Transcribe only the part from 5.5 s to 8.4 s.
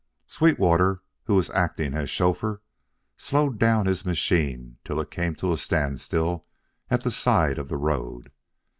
a standstill at the side of the road.